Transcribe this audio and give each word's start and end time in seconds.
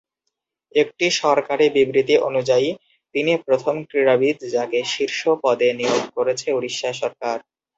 একটি 0.75 1.05
সরকারী 1.21 1.65
বিবৃতি 1.75 2.15
অনুযায়ী, 2.29 2.67
তিনি 3.15 3.31
প্রথম 3.45 3.75
ক্রীড়াবিদ 3.89 4.37
যাকে 4.55 4.79
শীর্ষ 4.93 5.21
পদে 5.43 5.69
নিয়োগ 5.79 6.03
করেছে 6.17 6.47
উড়িষ্যা 6.57 6.91
সরকার। 7.01 7.37